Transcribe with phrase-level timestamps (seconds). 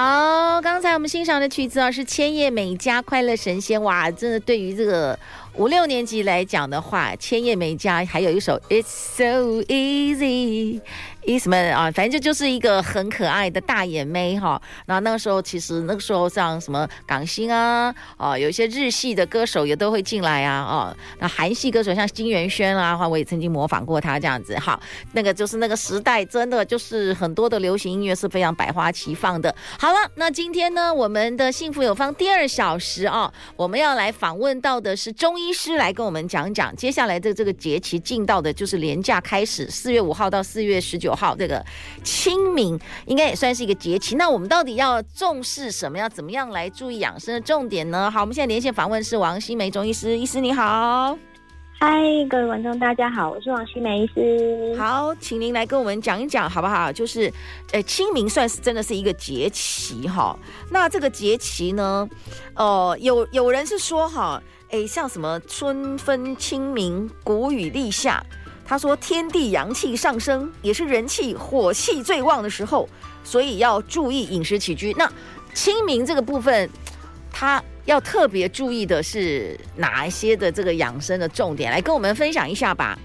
[0.00, 5.18] 好，刚才我们欣赏的曲子啊，是千叶美嘉《快乐神仙》哇，真的对于这个
[5.54, 10.80] 五六年级来讲的话，千叶美嘉还有一首《It's So Easy》。
[11.28, 11.90] 伊什么啊？
[11.90, 14.60] 反正就就是一个很可爱的大眼妹哈。
[14.86, 24.80] 那那个时候其实那个时候像什么港星啊，哦，有一些日系的歌手也都会进来啊，哦，那韩系歌手像金元萱啊，话我也曾经模仿过他这样子哈。
[25.12, 29.54] 那个就是那个时代，真的就是很多的流行音乐是非常百花齐放的。
[29.78, 41.28] 好了，那今天呢，我们的幸福有方第二小时啊，我们要来访问到的是中医师来跟我们讲讲接下来的这个节气进到的就是连假开始，四月五号到四月十九号。
[41.28, 41.66] 好，这个
[42.04, 44.14] 清明应该也算是一个节气。
[44.14, 45.98] 那我们到底要重视什么？
[45.98, 48.08] 要怎么样来注意养生的重点呢？
[48.08, 51.18] 好，我们现在连线访问是王新梅中医师，医师你好。
[51.80, 51.88] 嗨，
[52.30, 54.76] 各位观众大家好，我是王希梅医师。
[54.78, 56.92] 好，请您来跟我们讲一讲好不好？
[56.92, 57.32] 就是，
[57.72, 60.38] 呃，清明算是真的是一个节气哈。
[60.70, 62.08] 那这个节气呢，
[62.54, 68.24] 呃，有有人是说哈，哎，像什么春分、清明、谷雨立夏。
[68.68, 72.86] 他说：“天地阳气上升，也是人气火气最旺的时候，
[73.24, 74.94] 所以要注意饮食起居。
[74.98, 75.10] 那
[75.54, 76.68] 清明这个部分，
[77.32, 81.72] 他要特别注意的是哪一些的这个养生的重点？
[81.72, 82.98] 来跟我们分享一下吧。”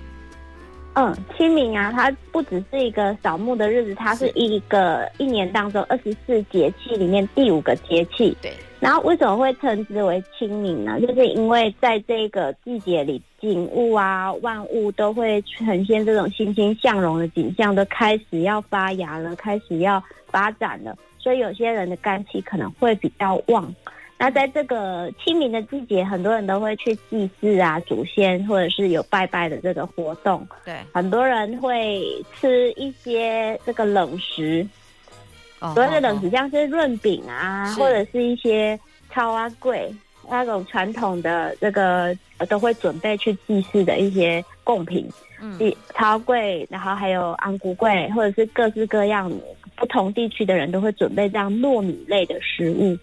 [0.95, 8.37] 嗯，清明啊，它不只是一个扫墓的日子，它是一个一年当中二十四节气里面第五个节气。
[8.43, 8.53] 对。
[8.79, 10.99] 然后为什么会称之为清明呢？
[10.99, 23.69] 就是因为在这个季节里，景物啊，万物都会呈现这种欣欣向荣的景象，都开始要发芽了，开始要发展了，所以有些人的肝气可能会比较旺。
[24.17, 30.47] 那在这个清明的季节，很多人都会去祭祀啊，祖先或者是有拜拜的这个活动。
[30.63, 32.01] 对，很多人会
[32.39, 34.65] 吃一些这个冷食，
[35.59, 38.79] 所谓的冷食像是润饼啊，或者是一些
[39.11, 39.93] 草仔粿
[40.29, 42.15] 那种传统的这个
[42.49, 45.09] 都会准备去祭祀的一些贡品。
[45.41, 45.59] 嗯，
[45.93, 49.29] 草仔粿，然后还有红龟粿，或者是各式各样
[49.75, 52.97] 不同地区的人都会准备这样糯米类的食物。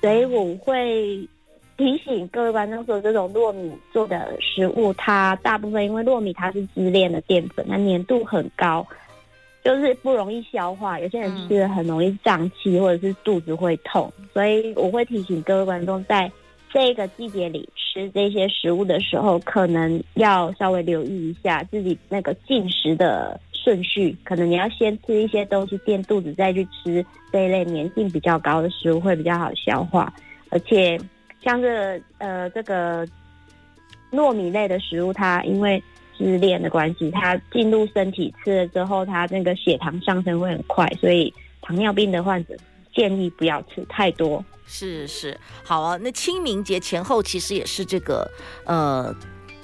[0.00, 1.28] 所以我会
[1.76, 8.86] 提醒各位观众说，这种糯米做的食物，它大部分因为糯米它是支链的淀粉，它粘度很高，
[9.62, 10.98] 就是不容易消化。
[10.98, 14.10] 有些人吃了很容易胀气，或者是肚子会痛。
[14.32, 16.30] 所以我会提醒各位观众，在
[16.72, 30.12] 这个季节里吃这些食物的时候，可能要稍微留意一下自己那个进食的顺序，可能你要先吃一些东西垫肚子，再去吃这一类粘性比较高的食物，会比较好消化。
[30.50, 30.98] 而且
[31.42, 33.06] 像这、呃这个
[34.12, 35.82] 糯米类的食物，它因为
[36.16, 42.54] 支链的关系，它进入身体吃了之后，它那个血糖上升会很快，所以糖尿病的患者
[42.96, 44.42] 建议不要吃太多。
[44.66, 45.96] 是是，好啊。
[46.00, 48.28] 那清明节前后其实也是这个
[48.64, 49.14] 呃。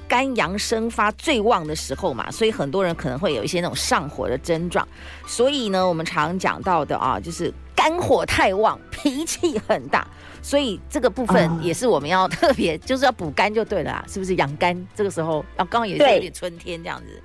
[0.05, 4.87] 肝阳生发最旺的时候嘛，所以很多人可能会有一些那种上火的症状。
[5.25, 10.05] 所以呢，我们常讲到的啊，就是肝火太旺，脾气很大。
[10.39, 14.35] 所以这个部分也是我们要特别，就是要补肝就对了啊，是不是？
[14.35, 17.23] 养肝这个时候，要刚好也是有点春天这样子。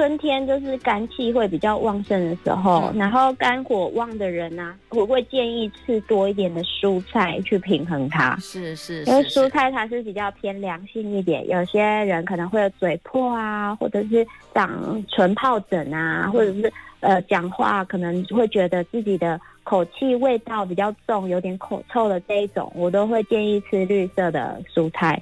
[0.00, 8.34] 春天就是肝气会比较旺盛的时候，嗯、然后肝火旺的人呢、啊，我会建议吃多一点的蔬菜去平衡它。
[8.40, 25.20] 是是，是，因为蔬菜它是比较偏凉性一点，有些人可能会有嘴破啊，或者是长唇疱疹啊，嗯、或者是呃讲话可能会觉得自己的口气味道比较重，有点口臭的这一种，我都会建议吃绿色的蔬菜。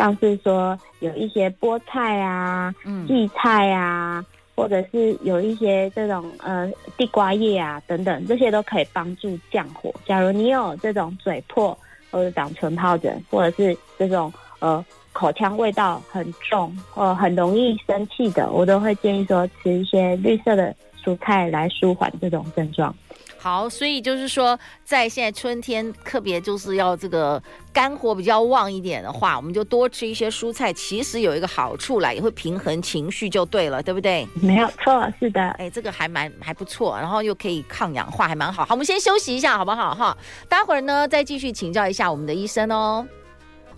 [0.00, 2.74] 像是说有一些菠菜啊、
[3.06, 4.24] 荠菜啊，
[4.56, 9.92] 或者是有一些这种呃地瓜叶啊等等，这些都可以帮助降火。
[10.06, 11.76] 假如你有这种嘴破
[12.10, 14.82] 或者长唇疱疹，或者是这种呃
[15.12, 20.74] 口腔味道很重或很容易生气的，我都会建议说吃一些绿色的
[21.04, 22.94] 蔬菜来舒缓这种症状。
[23.42, 27.42] 好，所以就是说，在现在春天，特别就是要这个
[27.72, 30.70] 肝火比较旺一点的话，我们就多吃一些蔬菜。
[30.70, 34.28] 其实有一个好处啦，也会平衡情绪，就对了，对不对？
[34.34, 35.40] 没有错，是的。
[35.52, 38.66] 哎，这个还蛮还不错，然后又可以抗氧化，还蛮好。
[38.66, 39.94] 好，我们先休息一下，好不好？
[39.94, 40.14] 哈，
[40.46, 43.06] 待会儿呢再继续请教一下我们的医生哦。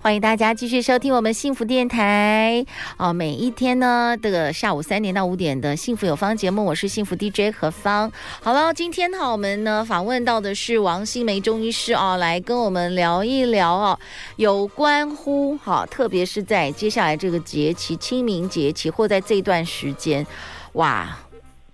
[0.02, 2.66] 欢迎大家继续收听我们幸福电台
[2.96, 8.10] 哦，每一天呢，的下午三点到五点的幸福有方节目，我是幸福 DJ 何芳。
[8.40, 13.96] 好了，今天哈，我们呢访问到的是王新梅中医师哦，来跟我们聊一聊哦，
[14.34, 20.26] 有关乎哈，特别是在接下来这个节气清明节气，或在这段时间，
[20.72, 21.16] 哇。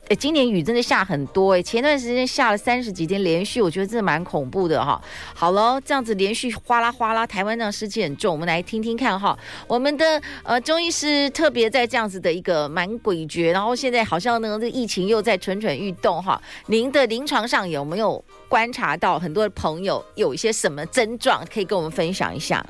[0.09, 4.99] 哎，今年雨真的下很多哎，前段时间下了三十几天连续，我觉得真的蛮恐怖的哈。
[5.35, 9.39] 好了，这样子连续哗啦哗啦，台湾这样湿气很重，我们来听听看哈。
[9.67, 16.41] 我们的呃中医师特别在这样子的一个蛮诡谲，然后现在好像呢这个疫情又在蠢蠢欲动哈。
[16.69, 22.65] 您的临床上有没有观察到很多朋友有一些什么症状，可以跟我们分享一下？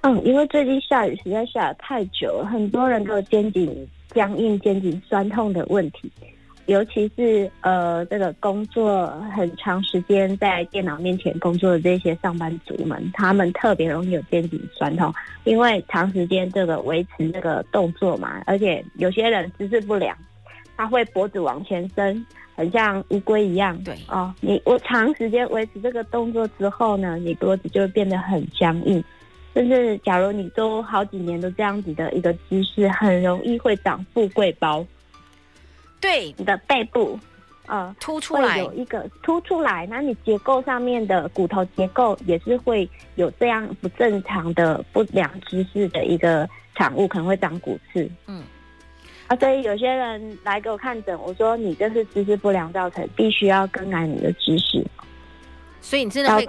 [0.00, 3.86] 嗯，因为最近下雨实在下得太久了，很多人都肩颈。
[4.14, 6.10] 僵硬、肩颈酸痛的问题，
[6.66, 15.12] 尤其是呃，这个工作很长时间在电脑面前工作的这些上班族们，他们特别容易有肩颈酸痛，
[15.44, 20.16] 因为长时间这个维持这个动作嘛，而且有些人姿势不良，
[20.76, 22.24] 他会脖子往前伸，
[22.56, 23.76] 很像乌龟一样。
[23.84, 29.04] 对哦，你我长时间维持这个动作之后呢，你脖子就会变得很僵硬。
[29.54, 34.84] 甚至，假如你都好几年都这样子的一个姿势，很容易会长富贵包。
[36.00, 37.16] 对，你的背部，
[37.66, 48.10] 呃，凸出来有一个凸出来，那你结构上面的骨头结构也是会有这样不正常的不良姿势的一个产物，可能会长骨刺。
[48.26, 48.42] 嗯，
[49.28, 54.84] 啊，所以有些人来给我看诊，我说你这是姿势不良造成，必须要更改你的姿势。
[55.80, 56.44] 所以你真的会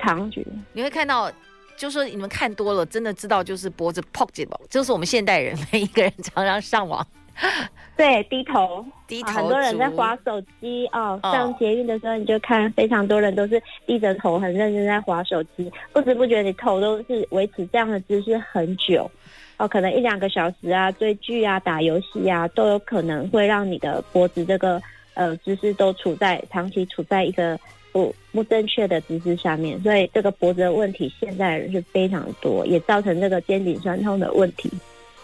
[0.74, 1.32] 你会看到。
[1.78, 7.06] 就是你们看多了，真的知道就是脖子 pocketable，就是我们现代人每一个人常常上网，
[7.98, 11.20] 对，低头低头、啊，很多人在划手机哦。
[11.24, 19.10] 上捷运的时候，你就看非常多人都是低着头，很认真在划手机，不知不觉你头都是维持这样的姿势很久
[19.58, 24.82] 哦，可能一两个小时啊，追剧啊，打游戏啊，都有可能会让你的脖子这个
[25.14, 27.60] 呃姿势都处在长期处在一个。
[27.96, 34.70] 不不正确的姿势下面，所以这个脖子的问题现在是非常多，也造成这个肩颈酸痛的问题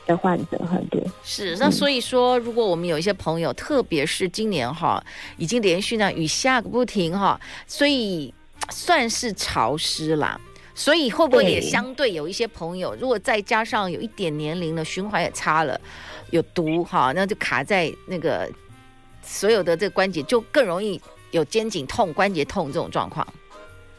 [0.06, 1.02] 的患者很多。
[1.22, 5.04] 是，那所以说，如果我们有一些朋友，嗯、特别是今年哈，
[5.36, 7.38] 已经连续呢雨下个不停哈，
[7.68, 8.34] 所以
[8.70, 10.40] 算是潮湿啦。
[10.74, 15.78] 所以会不会也相对有一些朋友，如果再加上有一点年龄了，循环也差了，
[16.30, 18.50] 有毒哈，那就卡在那个
[19.22, 21.02] 所有的这个关节，就更容易。
[21.32, 23.26] 有肩颈痛、关节痛这种状况，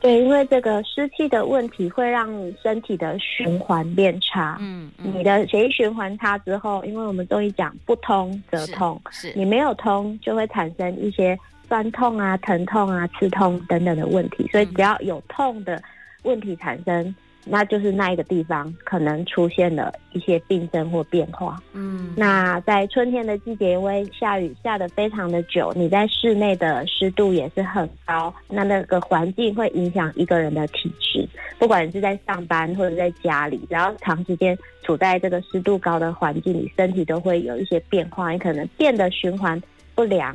[0.00, 2.28] 对，因为这个湿气的问题会让
[2.62, 4.56] 身体的循环变差。
[4.60, 9.38] 嗯，嗯，你的血液循环差之后，因为我们中医讲不通则痛，是，是。
[9.38, 11.38] 你没有通就会产生一些
[11.68, 15.82] 酸痛啊、疼痛啊、刺痛等等的问题，所以只要有痛的
[16.22, 17.14] 问题产生。
[17.44, 21.60] 那就是那一个地方可能出现了一些病症或变化。
[21.72, 31.28] 嗯，那在春天的季节，因为下雨下得非常的久，你在室内的湿度也是很高，那那个环境会影响一个人的体质。
[31.58, 39.60] 不管是在上班或者在家里，只要长时间处在这个湿度高的环境里，身体都会有一些变化，你可能变得循环
[39.94, 40.34] 不良。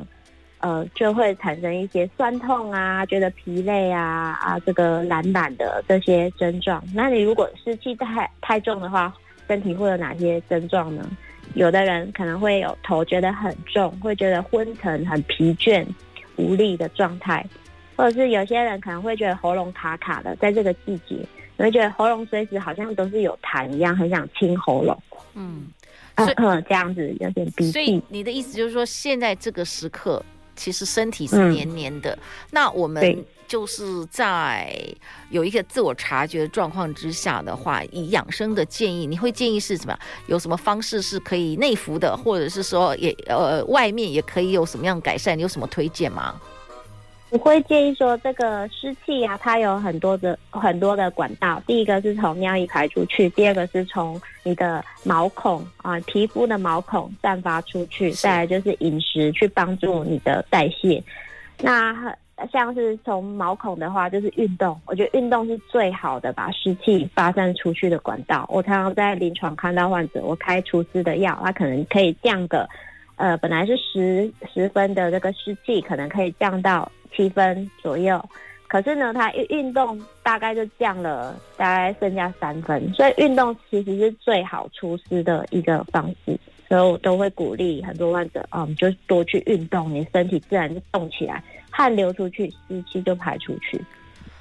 [0.60, 6.84] 呃，就会产生一些酸痛啊，觉得疲累啊啊，这个懒懒的这些症状。
[6.96, 9.14] 那你如果湿气太太重的话，
[9.48, 11.08] 身体会有哪些症状呢？
[11.54, 15.86] 有的人可能会有头觉得很重，会觉得昏沉、很疲倦、
[16.38, 17.46] 无力的状态，
[17.96, 21.16] 或者是有些人可能会觉得喉咙卡卡的，在这个季节，
[21.56, 24.98] 你会觉得喉咙随时好像都是有痰一样，很想清喉咙。
[25.36, 25.68] 嗯，
[26.18, 27.72] 所以、呃、这样子有点鼻涕。
[27.72, 30.20] 所以你的意思就是说，现在这个时刻。
[30.58, 32.20] 其实身体是黏黏的，嗯，
[32.52, 34.78] 那我们就是在
[35.30, 39.98] 有一个自我察觉的状况之下的话，以养生的建议，你会建议是什么？
[40.26, 45.38] 有什么方式是可以内服的，或者是说也呃外面也可以有什么样改善？
[45.38, 46.36] 你有什么推荐吗？
[47.30, 51.62] 我会建议说，这个湿气啊，它有很多的很多的管道。
[51.68, 61.04] 第一个是从尿液排出去，第二个是从你的毛孔啊，皮肤的毛孔散发出去，再来就是饮食去帮助你的代谢。
[61.60, 62.16] 那
[62.50, 64.80] 像是从毛孔的话，就是运动。
[64.86, 68.46] 我觉得运动是最好的把湿气发散出去的管道。
[68.48, 72.70] 我常常在临床看到患者，我开除湿的药，它可能可以降个。
[73.16, 78.24] 呃，本来是十十分的这个湿气，可能可以降到七分左右。
[78.68, 82.94] 可是呢，他一运动大概就降了，大概剩下三分。
[82.94, 86.38] 所以运动其实是最好除湿的一个方式。
[86.68, 93.82] 所以我都会鼓励很多患者，嗯，就多去运动，你身体自然就动起来，汗流出去，湿气就排出去。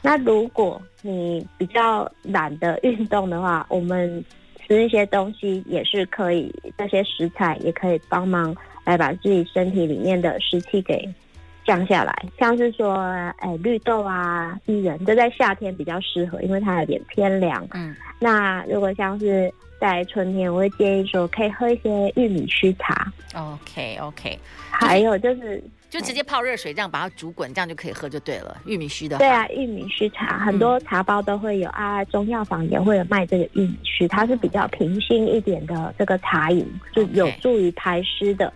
[0.03, 4.25] 那如果你比较懒得运动的话，我们
[4.67, 8.53] 吃一些东西也是可以，这些食材也可以帮忙
[8.85, 11.09] 来把自己身体里面的湿气给。
[11.67, 12.95] 降下来，像是说，
[13.39, 17.67] 哎，绿豆啊、薏仁，这在夏天比较适合，因为它有点偏凉。
[17.75, 23.13] 嗯，那如果像是在春天，我会建议说，可以喝一些玉米须茶。
[23.35, 24.39] OK OK，
[24.71, 28.57] 还有就是，就直接泡热水，这样把它煮滚，这样就可以喝就对了。
[28.65, 29.19] 玉米须的。
[29.19, 38.53] 对啊，玉米须茶很多茶包都会有啊，中药房也会有卖这个玉米须，它是比较平心一点的这个茶饮，就有助于排湿的。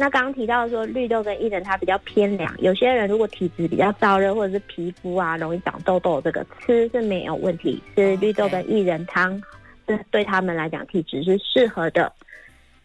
[0.00, 9.42] 那刚刚提到说绿豆跟薏仁它比较偏凉，有些人如果体质比较燥热或者是皮肤啊容易长痘痘，这个吃是没有问题，吃绿豆跟薏仁汤，
[9.88, 12.12] 这对他们来讲体质是适合的。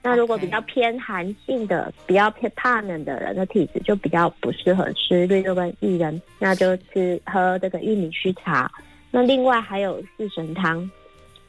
[0.01, 8.70] 那如果比较偏寒性的、比较偏怕冷的人的体质就比较不适合吃绿豆跟薏仁，那就吃喝这个玉米须茶。
[9.12, 10.89] 那另外还有四神汤。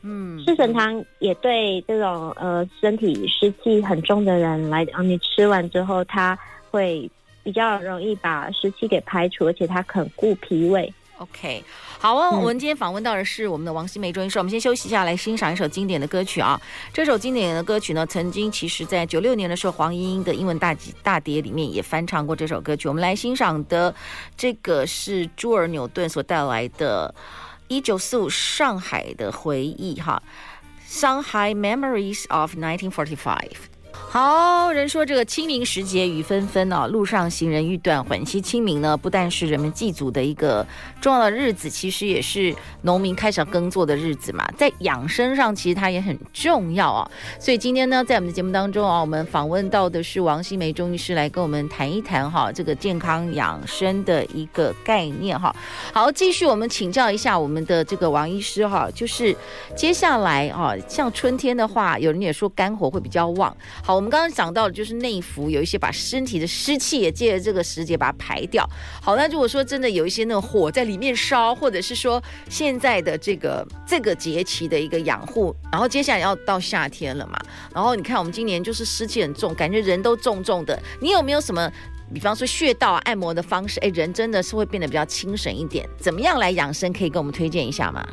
[0.06, 6.38] 嗯，四神汤也对这种呃身体湿气很重的人来讲，你吃完之后，它
[6.70, 7.10] 会
[7.42, 10.92] 比较容易把湿气给排除，而且它很固脾胃。
[11.16, 11.64] OK，
[11.98, 16.60] 好啊，嗯、我们今天访问到的是我们的王心梅中医师，我们先休息一下，来欣赏一首经典的歌曲啊。
[16.92, 22.88] 这首经典的歌曲呢，曾经其实在九六年的时候，黄莺莺的英文大集大碟里面也翻唱过这首歌曲。
[22.88, 23.94] 我们来欣赏的
[24.36, 27.14] 这个是朱尔纽顿所带来的。
[27.68, 30.22] 一九四五上海的回忆，哈
[30.88, 33.73] ，Shanghai Memories of 1945。
[34.08, 38.24] 好，人说这个清明时节雨纷纷啊，路上行人欲断魂。
[38.24, 40.64] 其实清明呢，不但是人们祭祖的一个
[41.00, 44.48] 重要的日子，其实也是农民开始耕作的日子嘛。
[44.56, 47.10] 在养生上，其实它也很重要啊。
[47.40, 55.52] 所以今天呢，在我们的节目当中啊，我们访问到的是王新梅中医师来跟我们谈一谈哈，这个健康养生的一个概念哈。
[55.92, 59.36] 好，继续我们请教一下我们的这个王医师哈，就是
[59.74, 63.52] 接下来啊，像春天的话，有人也说肝火会比较旺。
[63.84, 63.94] 好。
[63.94, 68.68] 我们刚刚讲到的就是内服，有一些把身体的湿气也借着这个时节把它排掉。
[69.00, 77.38] 好，那如果说真的有一些那种火在里面烧，或者是说现在的这个这个节气的一个养护，然后接下来要到夏天了嘛，
[77.72, 80.76] 然后你看我们今年就是湿气很重，感觉人都重重的。
[81.00, 81.70] 你有没有什么，
[82.12, 85.88] 比方说穴道按摩的方式，哎，人真的是会变得比较精神一点？
[85.98, 86.92] 怎么样来养生？
[86.92, 88.04] 可以跟我们推荐一下吗？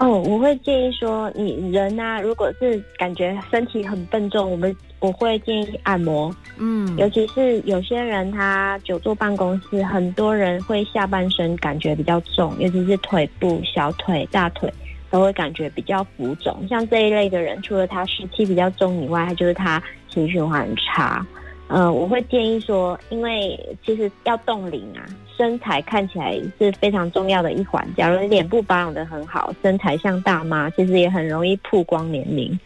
[0.00, 6.34] 哦，我会建议说，你人啊，如果是感觉身体很笨重，我们我会建议按摩。
[6.58, 14.70] 嗯，尤其是有些人他久坐办公室，很多人会下半身感觉比较重，尤其是腿部、小腿、大腿
[15.10, 16.66] 都会感觉比较浮肿。
[16.68, 21.24] 像这一类的人，除了他湿气比较重以外，他就是他心循环很差。
[21.68, 25.06] 嗯、呃，我会建议说，因为其实要冻龄啊。
[25.36, 27.86] 身材看起来是非常重要的一环。
[27.96, 32.58] 假如你脸部保养的很好，身材像大妈，其实也很容易曝光年龄。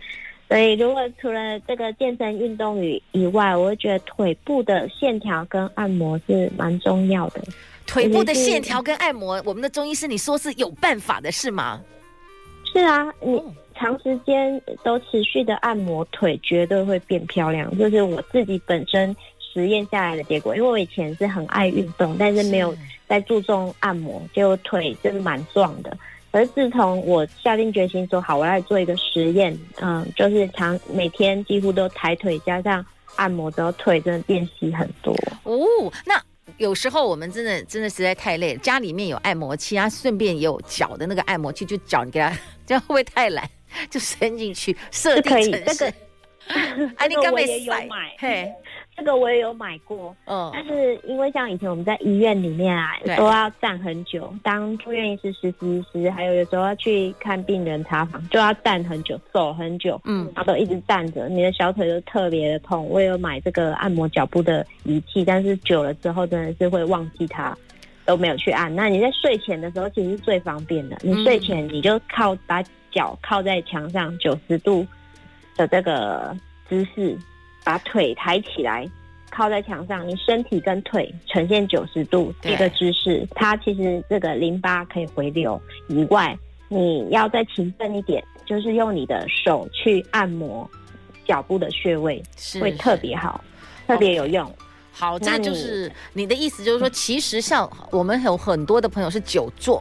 [0.49, 7.43] 所以，如果除了这个健身运动以以外，我会觉得腿部的线条跟按摩是蛮重要的。
[7.87, 11.81] 腿部的线条跟按摩，我们的中医师你说是有办法的，是吗？
[12.73, 13.43] 是啊，你
[13.75, 17.77] 长时间都持续的按摩腿，绝对会变漂亮。
[17.79, 19.15] 就是我自己本身。
[19.52, 22.76] 实验下来的结果，因为我以前是很爱运动，但是没有
[23.07, 25.97] 在注重按摩，结果腿就是蛮壮的。
[26.31, 32.85] 而自从我下定决心说好，我要做一个实验，嗯，就是常每天几乎都抬腿加上
[33.17, 35.14] 按摩之后，腿真的变细很多。
[35.45, 35.59] 哦，
[36.05, 36.23] 那
[36.59, 42.31] 有时候我们真的真的实在太累了，家里面有按摩器啊，顺便也有脚的那个按摩器，就脚你给它，
[42.67, 43.49] 这样会不会太懒？
[43.90, 45.85] 就伸进去设定程式。
[46.97, 48.50] 啊，你刚也有买，嘿。
[48.99, 62.88] 这个我也有买过，嗯，但是因为像以前我们在医院里面啊，都要站很久，当住院医师、实习医师，还有有时候要去看病人查房，就要站很久，走很久，嗯，然后都一直站着，你的小腿就特别的痛。
[62.88, 67.57] 我也有买这个按摩脚部的仪器，但是久了之后真的是会忘记它，
[68.05, 68.75] 都没有去按。
[68.75, 74.85] 那你在睡前的时候其实是最方便的，你睡前你就靠把脚靠在墙上九十度
[75.57, 76.37] 的这个
[76.69, 77.17] 姿势。
[77.69, 78.89] 把腿抬起来，
[79.31, 85.61] 靠在墙上，你身体跟腿呈现九十度这个姿势，它其实这个淋巴可以回流。
[85.87, 86.35] 以外，
[86.71, 90.67] 你要再勤奋一点，就是用你的手去按摩
[91.27, 93.45] 脚部的穴位，是会特别好，
[93.87, 94.51] 特别有用。
[94.91, 99.79] 好，这就是你的意思，就是说，其实像我们有很多的朋友是久坐，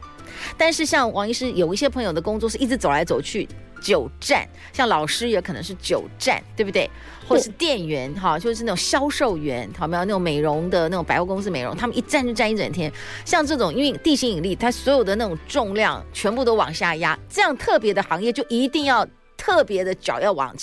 [0.58, 3.48] 但是像王医师有一些朋友的工作是一直走来走去。
[3.80, 6.90] 久站，像老师也可能是久站，对不对？
[7.26, 12.90] 或者是店员哈，就是那种销售员，好没有那种美容的那种百货公司美容，他们一站就站一整天。
[13.24, 19.06] 像这种，因为地心引力，它所有的那种重量全部都往下压，这样特别的行业就一定要
[19.36, 20.56] 特别的脚要往，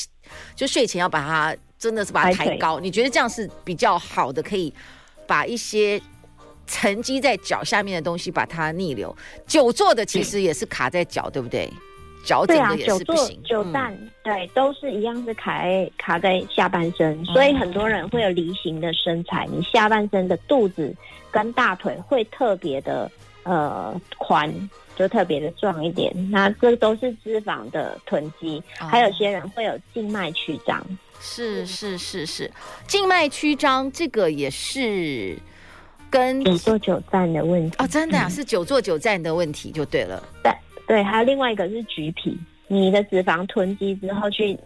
[0.55, 2.79] 就睡前要把它真的是把它抬高。
[2.79, 4.73] 你觉得这样是比较好的，可以
[5.27, 6.01] 把一些
[6.65, 9.15] 沉积在脚下面的东西把它逆流。
[9.45, 11.71] 久坐的其实也是卡在脚，对不对？
[12.45, 20.91] 对啊，久坐久站，嗯、对，都是一样是卡在卡在下半身，嗯、所以很多人会有梨形的身材，你下半身的肚子
[21.29, 23.11] 跟大腿会特别的
[23.43, 24.51] 呃宽，
[24.95, 26.11] 就特别的壮一点。
[26.31, 30.83] 那这都是脂肪的囤积，哦、还有些人会有静脉曲张，
[31.19, 32.49] 是是是是，
[32.87, 35.37] 静脉曲张这个也是
[36.09, 40.51] 跟久坐久站的问题哦，真的啊，嗯、是久坐久站的问题就对了，对。
[40.87, 42.37] 对，还有另外一个是橘皮，
[42.67, 44.57] 你的脂肪囤积之后去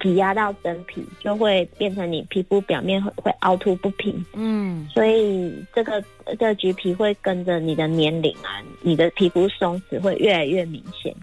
[0.00, 4.24] 挤压到真皮，就会变成你皮肤表面会会凹凸不平。
[4.34, 11.14] 嗯，所以这个这个橘皮会跟着你的年龄啊，你的皮肤松弛会越来越明显，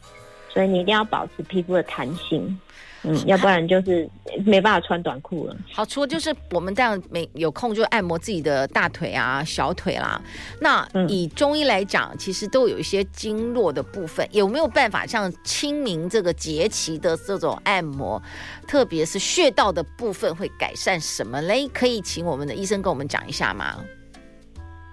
[0.49, 2.59] 所以你一定要保持皮肤的弹性。
[3.05, 4.09] 嗯，要不然就是
[4.45, 5.55] 没办法穿短裤了。
[5.73, 10.21] 好，除了就是我们这样没有空就按摩自己的大腿啊、小腿啦。
[10.61, 18.21] 那以中医来讲，其实都有一些经络的部分，有没有办法像清明这个节气的这种按摩，
[18.65, 21.67] 特别是穴道的部分会改善什么嘞？
[21.73, 23.83] 可以请我们的医生跟我们讲一下吗？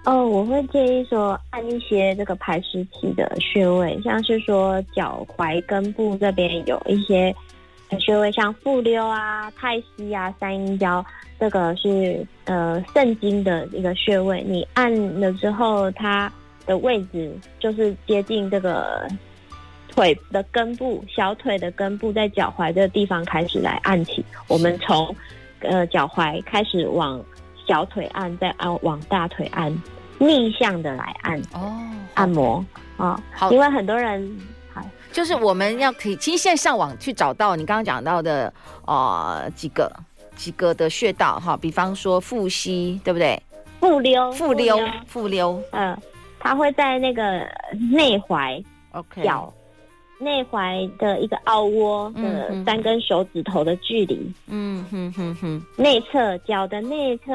[0.03, 7.33] 哦，我会建议说按一些这个排湿气的穴位，像是说脚踝根部这边有一些。
[7.99, 11.05] 穴位像复溜啊、太溪啊、三阴交，
[11.39, 14.41] 这个是呃肾经的一个穴位。
[14.47, 16.31] 你按了之后，它
[16.65, 19.07] 的位置就是接近这个
[19.89, 24.23] 腿的根部，小腿的根部，在脚踝这个地方开始来按起。
[24.47, 25.13] 我们从
[25.59, 27.21] 呃脚踝开始往
[27.67, 29.71] 小腿按，再按往大腿按，
[30.17, 31.77] 逆向的来按哦，
[32.13, 32.65] 按摩
[32.97, 33.21] 啊，
[33.51, 34.39] 因为很多人。
[35.11, 38.51] 就是我们要可以，其实现在上网去找到你刚刚讲到的，
[38.85, 39.91] 呃，几个
[40.35, 43.41] 几个的穴道哈，比方说腹溪，对不对？
[43.79, 45.97] 腹溜，腹溜，腹溜，嗯，
[46.39, 47.45] 它会在那个
[47.91, 49.53] 内踝，OK，脚
[50.19, 57.33] 内踝的一个凹窝的三根手指头的距离，嗯哼哼哼，内侧脚的内侧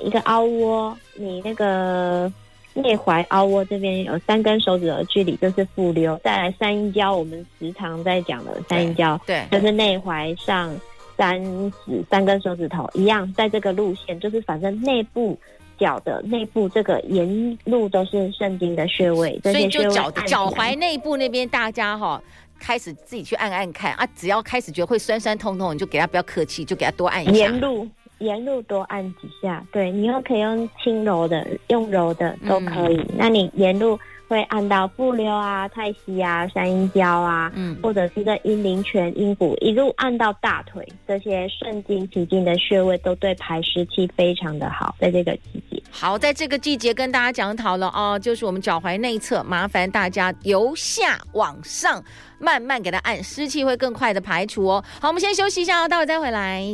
[0.00, 2.32] 一个凹窝，你那个。
[2.76, 6.18] 内踝凹窝这边有三根手指的距离，就是复溜。
[6.22, 10.78] 再来三阴交，我们时常在讲的三阴交，对，就是内踝上
[11.16, 11.42] 三
[11.86, 15.38] 指三根手指头一样，在这个路线，就是反正内部
[15.78, 22.22] 脚的内部这个沿路都是肾经的穴位，所以就脚脚踝内部那边，大家哈
[22.58, 27.32] 开始自己去按按看啊，只要开始觉得会酸酸痛痛，你就给他不要客气，就给他多按一下。
[27.32, 27.88] 沿路。
[28.18, 32.96] 沿路多按几下，对，你又可以用轻柔的，用柔的都可以。
[32.96, 45.82] 嗯、那你沿路会按到复溜啊、太溪啊、三阴交啊，嗯，或者是在阴陵泉、阴谷一路按到大腿，这些肾经、脾经的穴位都对排湿气非常的好，在这个季节。
[45.90, 52.02] 好，在这个季节跟大家讲讨了哦，就是我们脚踝内侧，麻烦大家由下往上
[52.38, 54.82] 慢慢给它按，湿气会更快的排除哦。
[55.00, 56.64] 好，我们先休息一下哦，待会再回来。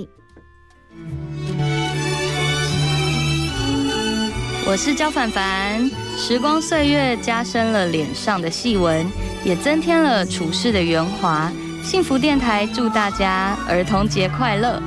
[4.65, 9.05] 我是焦凡凡，时光岁月加深了脸上的细纹，
[9.45, 11.51] 也增添了处事的圆滑。
[11.83, 14.81] 幸福电台祝大家儿童节快乐。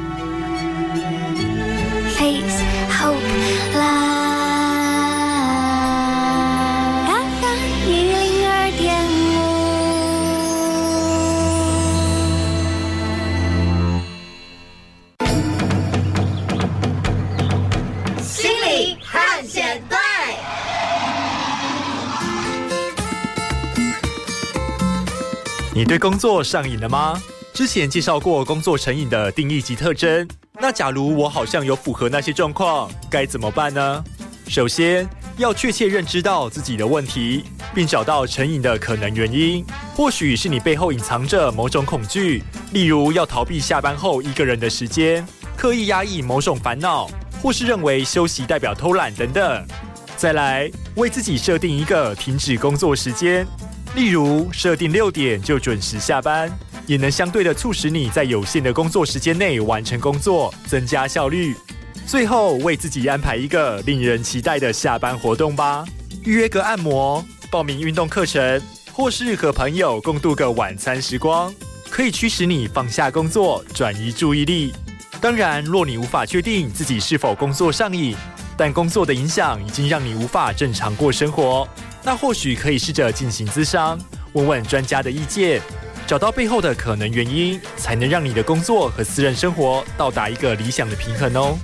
[25.75, 27.21] 你对工作上瘾了吗？
[27.53, 30.25] 之前介绍过工作成瘾的定义及特征。
[30.53, 34.01] 那假如我好像有符合那些状况，该怎么办呢？
[34.47, 39.65] 首先要确切认知到自己的问题，并找到成瘾的可能原因。
[39.93, 47.11] 或许是你背后隐藏着某种恐惧，例如要逃避下班后一个人的时间，刻意压抑某种烦恼，
[47.43, 49.67] 或是认为休息代表偷懒等等。
[50.15, 53.45] 再来，为自己设定一个停止工作时间。
[53.95, 56.51] 例如，设定六点就准时下班，
[56.85, 61.55] 也能相对的促使你在有限的工作时间内完成工作，增加效率。
[62.05, 65.85] 最后，为自己安排一个令人期待的下班活动吧，
[66.25, 71.53] 预约个按摩，报名运动课程，或是和朋友共度个晚餐时光，
[71.89, 74.73] 可以驱使你放下工作，转移注意力。
[75.21, 78.13] 当然，若你无法确定自己是否工作上瘾，
[78.57, 81.65] 但工作的影响已经让你无法正常过生活，
[82.05, 83.99] 那或许可以试着进行咨商，
[84.33, 85.59] 问问专家的意见，
[86.05, 91.57] 找到背后的可能原因，才能让你的工作和私人生活到达一个理想的平衡哦。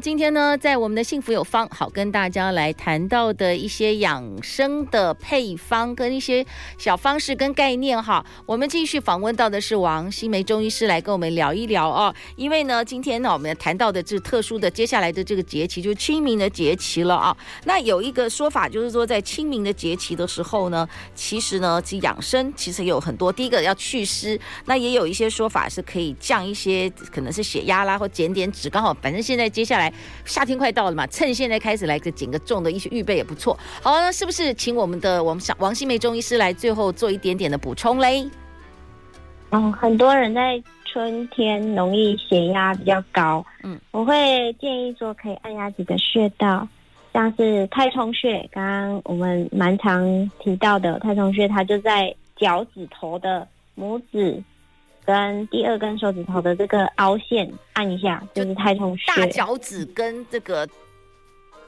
[0.00, 6.44] 今天呢，在我们的幸福有方，好跟大家来谈到的一些养生的配方跟一些
[6.78, 8.24] 小方式跟概念哈。
[8.44, 12.12] 我们继续访问到的是王新梅中医师来跟我们聊一聊哦。
[12.36, 17.36] 因为呢，今天呢，我们谈到的这特殊的接下来的这个节气就是清明的节气了啊。
[17.64, 23.32] 那有一个说法就是说，在清明的节气的时候呢，其实呢，其养生其实有很多。
[23.32, 28.68] 第一个要祛湿，那也有一些说法是可以降一些可能是血压啦，或减点脂。
[28.68, 29.52] 刚好，反正现在。
[29.52, 29.81] 接下来
[30.24, 33.58] 夏天快到了嘛，趁现在开始来个减个重的一些预备也不错。
[33.80, 38.28] 好，那是不是请我们的我们王心梅中医师来最后做一点点的补充嘞？
[39.50, 46.66] 嗯，很多人在春天容易血压比较高，嗯，我会建议说可以按压几个穴道，
[47.12, 54.42] 像是太冲穴，刚刚我们蛮常提到的太冲穴，它就在脚趾头的拇指。
[55.04, 59.12] 跟第二根手指头的这个凹陷按一下，就是太冲穴。
[59.14, 60.68] 大脚趾跟这个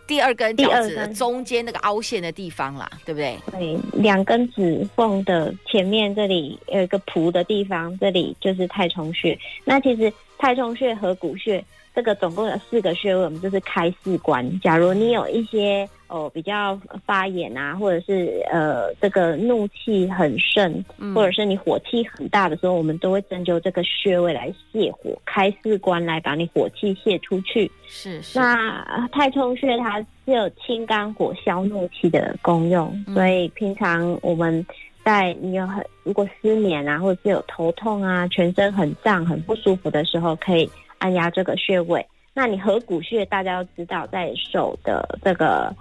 [0.06, 3.38] 第二根脚趾的中间那个凹陷的地方啦，对不对？
[3.52, 9.38] 对，两根指缝的前面这里有一个蹼的地方，这里就是太冲穴。
[9.64, 11.64] 那其实太冲穴和骨穴。
[11.94, 14.60] 这个总共有四个穴位，我们就是开四关。
[14.60, 16.76] 假如你有一些哦比较
[17.06, 27.70] 发炎啊，或者是呃这个怒气很盛，嗯、或者是你火气很大的时候，我们都会针灸这个穴位来泻火，开四关来把你火气泄出去。
[27.86, 28.40] 是是。
[28.40, 34.66] 那太冲穴它是有清肝火、消怒气的功用，嗯、所以平常我们
[35.04, 40.68] 在你有很如果失眠啊，或者是有头痛啊，全身很胀很不舒服的时候，可以。
[40.98, 45.74] 按压这个穴位，那你合谷穴大家都知道，在手的这个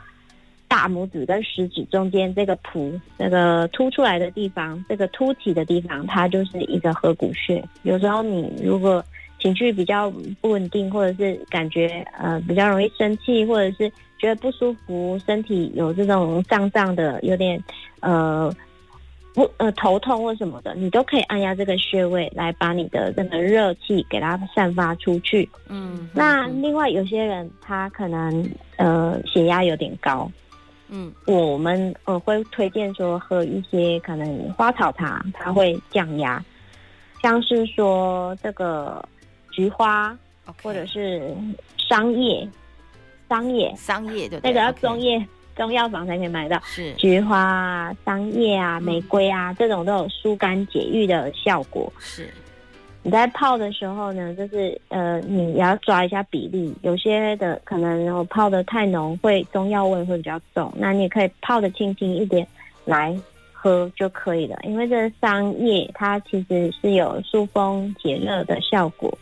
[0.67, 7.63] 大拇指跟食指中间这个蹼，这个凸出来的地方，这个凸起的地方，它就是一个合谷穴。
[7.84, 9.04] 有时候你如果
[9.39, 17.63] 情绪比较不稳定，或者是感觉呃比较容易生气，或者是觉得不舒服，身体有这种胀胀的，有点
[18.02, 18.54] 呃。
[19.34, 25.50] 不呃头痛或什么的，你都可以按压这个穴位来把你的这个热气给它散发出去。
[25.69, 30.32] 嗯，那另外有些人他可能呃血压有点高，
[30.89, 36.43] 嗯，我们呃会推荐说喝一些可能花草茶，它会降压，
[37.24, 39.04] 像是说这个
[39.52, 40.15] 菊花
[40.62, 41.36] 或者是
[41.89, 42.48] 桑叶，
[43.28, 45.17] 桑叶，桑叶对，那个要中叶。
[45.17, 45.26] Okay.
[45.55, 51.91] 中药房才可以买到，是菊花啊、桑叶啊、玫瑰啊，嗯、这种都有疏肝解郁的效果。
[51.99, 52.29] 是，
[53.01, 62.47] 你在泡的时候呢，就是呃，你也要抓一下比例，有些的可能我泡的太浓，会中药味会比较重，那你也可以泡的轻轻一点
[62.85, 63.15] 来
[63.51, 64.57] 喝就可以了。
[64.63, 69.15] 因为这桑叶它其实是有疏风解热的效果。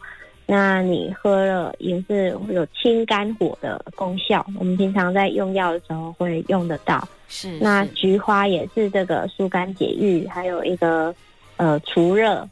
[0.51, 7.07] 那你喝了也是会有清肝火的功效，我们平常在用药的时候会用得到。
[7.29, 11.15] 是，那菊花也是这个疏肝解郁，还有一个
[11.55, 12.45] 呃除热、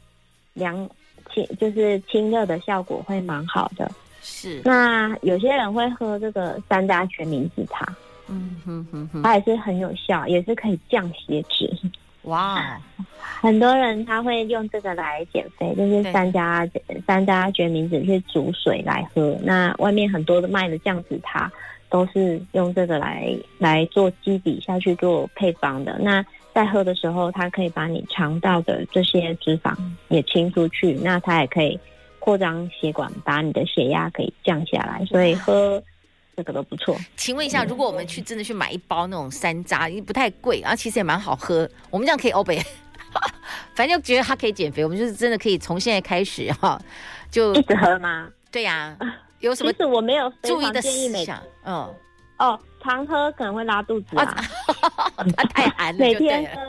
[0.54, 0.88] 凉
[1.30, 3.92] 清，就是清热的效果会蛮好的。
[4.22, 7.86] 是，那有些人会喝这个山楂决明子茶，
[8.28, 11.70] 嗯哼哼哼，它也是很有效，也是可以降血脂。
[12.22, 12.78] 哇，
[13.40, 16.66] 很多人他会用这个来减肥，就是山楂
[17.10, 19.36] 山楂决明子去煮水来喝。
[19.42, 21.50] 那外面很多的卖的降脂茶
[21.88, 25.98] 都是用这个来来做基底下去做配方的。
[25.98, 29.76] 那在喝的时候，它可以把你肠道的这些脂肪
[30.08, 31.76] 也清出去，那它也可以
[32.20, 35.04] 扩张血管，把你的血压可以降下来。
[35.06, 35.82] 所以喝。
[36.36, 36.96] 这个都不错。
[37.16, 42.58] 请问一下，如果我们去真的去买一包那种山楂，也不太贵，然后其实也蛮好喝，我们这样可以欧北，
[43.74, 46.80] 反正就觉得它可以减肥，我们就是真的可以从现在开始哈，
[47.30, 48.28] 就一直喝吗？
[48.50, 49.72] 对呀、啊，有什么？
[49.72, 51.26] 其实我没有注意的建议，每
[51.64, 51.94] 嗯
[52.38, 54.24] 哦，常喝可能会拉肚子啊，
[55.16, 56.60] 啊太寒了，每天喝。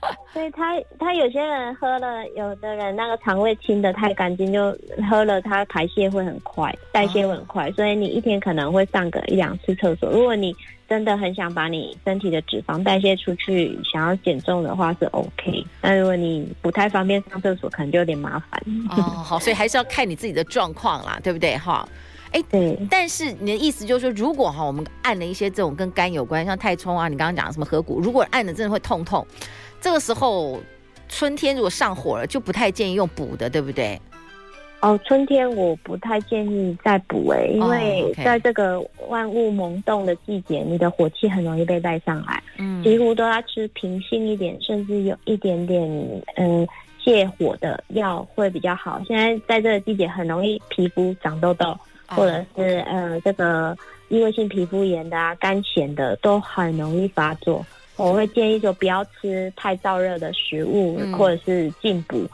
[0.32, 4.76] 所以他他有些人喝了，有的人那个肠胃清的太干净，就
[5.10, 10.10] 喝了它排泄会很快，代谢会很快，所以你一天可能会上个一两次厕所。
[10.10, 10.54] 如果你
[10.88, 15.64] 真的很想把你身体的脂肪代谢出去，想要减重的话是 OK。
[15.80, 18.62] 但如果你不太方便上厕所，可能就有点麻烦。
[18.90, 21.56] 哦，好，所以还是要看你自己的状况啦，对不对？
[21.56, 21.88] 哈，
[22.30, 22.78] 哎，对。
[22.88, 29.26] 但是你的意思就是说，如果哈我们按了一些这种跟肝有关，像太冲啊，你刚刚讲的什么合谷，如果按的真的会痛痛，
[29.80, 30.60] 这个时候
[31.08, 34.00] 春天如果上火了，就不太建议用补的，对不对？
[34.80, 45.82] 哦，春天我不太建议再补诶，因为在这个万物萌动的季节，你的火气很容易被带上来，嗯，几乎都要吃平性一点，甚至有一点点
[46.36, 46.66] 嗯
[47.02, 49.00] 泻火的药会比较好。
[49.06, 51.76] 现在在这个季节很容易皮肤长痘痘，
[52.08, 53.74] 或者是呃这个
[54.08, 57.64] 异位性皮肤炎的啊、干癣的都很容易发作。
[57.96, 62.26] 我会建议就不要吃太燥热的食物，嗯、或者是进补。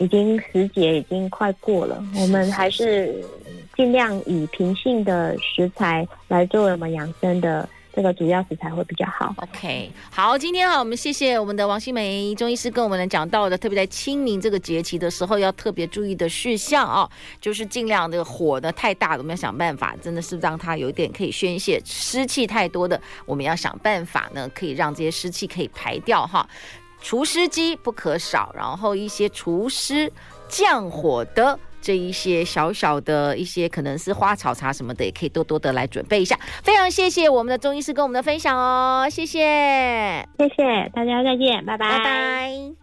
[0.00, 3.14] 已经时节已经快过了，我们还是
[3.76, 9.32] 尽量以平性的食材来作为我们养生的这个主要食材会比较好。
[9.36, 17.08] OK，好，今天哈，我们谢谢我们的王新梅中医师跟我们来讲到的，特别在清明这个节气的时候要特别注意的事项啊，
[17.40, 26.48] 就是尽量这个火呢太大了，我们要想办法，真的是让它有一点可以宣泄；湿气太多的，我们要想办法呢，可以让这些湿气可以排掉哈。
[27.00, 30.10] 除湿机不可少，然后一些除湿
[30.48, 36.34] 降火的这一些小小的一些，可能是花草茶什么的，也可以多多的来准备一下。
[36.62, 42.74] 非常谢谢我们的中医师跟我们的分享哦，谢谢，谢谢大家，再见，拜拜，拜拜。